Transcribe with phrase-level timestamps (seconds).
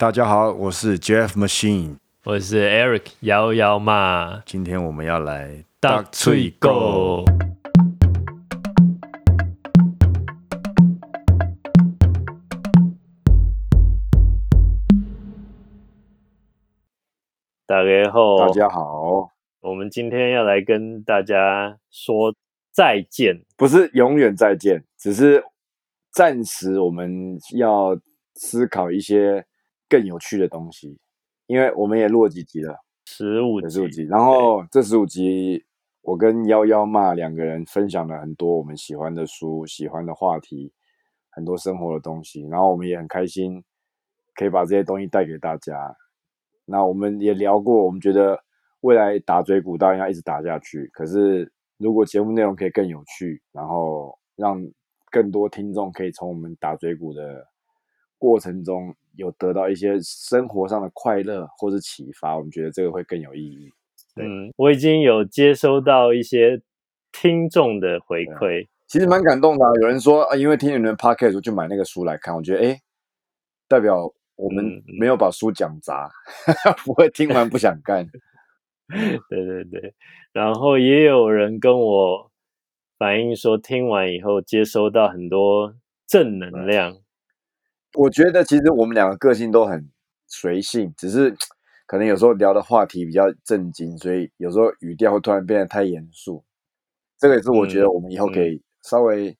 [0.00, 7.24] 大家好，我是 Jeff Machine，我是 Eric 摇摇嘛，今天我们要来大脆狗。
[17.66, 22.32] 大家好，大家好，我们今天要来跟大家说
[22.70, 25.42] 再见，不是永远再见，只是
[26.12, 27.98] 暂时我们要
[28.36, 29.44] 思考一些
[29.88, 30.98] 更有趣的东西，
[31.46, 35.64] 因为我们也录了几集了，十五十五集，然后这十五集
[36.02, 40.72] 我跟幺幺骂两个人分享了很多我们喜欢的书、喜欢的话题，
[41.30, 43.62] 很多生活的东西，然后我们也很开心
[44.34, 45.96] 可以把这些东西带给大家。
[46.64, 48.38] 那我们也聊过，我们觉得
[48.80, 50.86] 未来打追股当然要一直打下去。
[50.92, 54.62] 可是如果节目内容可以更有趣，然后让
[55.10, 57.46] 更多听众可以从我们打追股的
[58.18, 63.70] 过程中有得到一些生活上的快乐或是启发，我们觉得这个会更有意义。
[64.16, 66.62] 嗯，我已经有接收到一些
[67.12, 69.66] 听众的回馈，其实蛮感动的。
[69.82, 72.80] 有人说啊，因为听你们 podcast 就买那个书来看，我觉得哎，
[73.68, 74.14] 代表。
[74.38, 74.64] 我们
[75.00, 76.08] 没有把书讲砸，
[76.86, 78.06] 不会听完不想干。
[79.28, 79.94] 对对对，
[80.32, 82.30] 然后也有人跟我
[82.96, 85.74] 反映说，听完以后接收到很多
[86.06, 86.98] 正能量。
[87.98, 89.90] 我觉得其实我们两个个性都很
[90.26, 91.34] 随性，只是
[91.86, 96.44] 可能有时候聊的话题比较震惊，所以有时候语调会突然变得太严肃。
[97.18, 99.36] 这个也是我觉得我们以后可以稍微。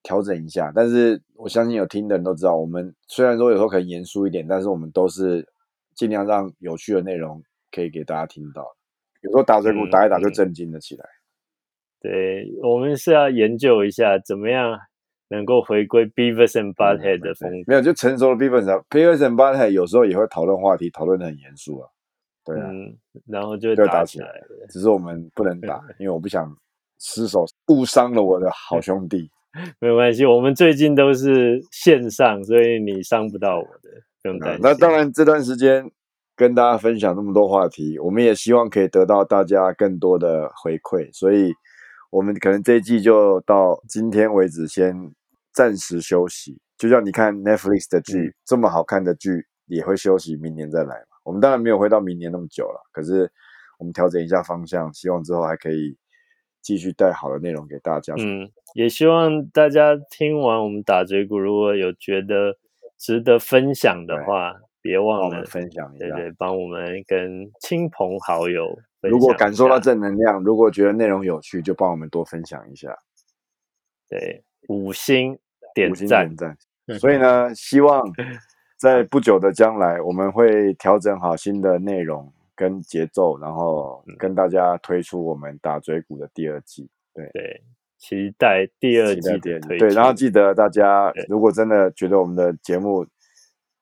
[0.00, 5.46] 调整一下，但是我相信有听的人都知道，我们虽然说有时候可能严肃一点，但是我们都是
[5.94, 7.42] 尽量让有趣的内容
[7.72, 8.62] 可以给大家听到。
[9.22, 11.04] 有时候打水鼓打一打就震惊了起来。
[12.00, 14.78] 对，我们是要研究一下怎么样
[15.30, 17.64] 能够回归 Beavers and Butthead 的风格。
[17.66, 21.88] 没有，就成熟的 Beavers Beavers and Butthead 有时候也会讨论话题，讨论的很严肃啊。
[22.44, 22.70] 对啊，
[23.26, 24.28] 然后就打起来。
[24.70, 26.50] 只是我们不能打， 因为我不想
[26.98, 29.30] 失手误伤了我的好兄弟。
[29.80, 33.90] 没有关系，我们最近都是线上，所以你伤不到我的，
[34.22, 34.60] 不用担心。
[34.62, 35.90] 那当然，这段时间
[36.36, 41.52] 跟大家分享那么多话题，我们也希望可以得到大家更多的回馈，所以
[42.10, 44.94] 我们可能这一季就到今天为止，先
[45.58, 46.60] 暂时休息。
[46.76, 51.16] 就像你看 Netflix 的剧，这么好看的剧也会休息，明年再来嘛。
[51.24, 53.28] 我们当然没有回到明年那么久了，可是
[53.80, 55.96] 我们调整一下方向，希望之后还可以。
[56.60, 58.12] 继续带好的内容给大家。
[58.18, 62.58] 嗯，也希望大家听完我们打嘴鼓，如果有觉得
[62.98, 68.76] 值得分享的话，别忘了分享一下，对对，帮我们跟亲朋好友。
[69.00, 72.94] 如果感受到正能量，如果觉得内容有趣，就帮我们多分享一下。
[74.08, 75.38] 对，五星
[75.78, 76.56] 点赞赞。
[76.98, 78.02] 所以呢，希望
[78.76, 82.32] 在不久的将来，我们会调整好新的内容。
[82.58, 87.62] 跟节奏，然后跟大家推出我们打嘴鼓的第二季，对对，
[87.98, 93.06] 期待第二季的推对，然后记得大家如果真的觉得我们的节目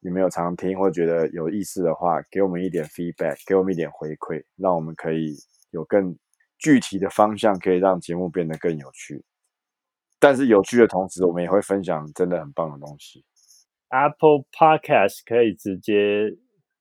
[0.00, 5.34] 你没有常听或觉得有意思的话，给我们一点 feedback，给我们一点回馈，让我们可以
[5.70, 6.14] 有更
[6.58, 9.24] 具体的方向，可以让节目变得更有趣。
[10.26, 13.24] 但是有趣的同时，我们也会分享真的很棒的东西。
[13.90, 16.36] Apple Podcast 可以直接。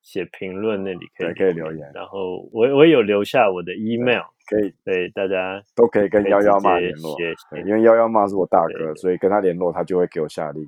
[0.00, 7.14] 写评论那里可以可以留言，然后我我有留下我的 email，可以对大家都可以跟幺幺妈联络，
[7.66, 10.64] 因为幺幺妈是我大哥，所以跟他联络他就会给我下令。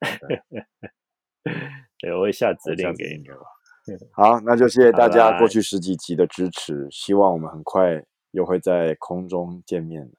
[1.98, 3.24] 对，我会下指令给你。
[4.12, 10.10] 好，那就谢谢大家过去十几集的支持，希望我们很快又会在空中见面。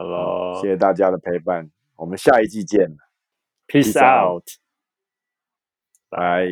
[0.00, 2.96] Hello，谢谢大家的陪伴，我们下一季见
[3.66, 4.44] ，Peace out，
[6.08, 6.46] 拜。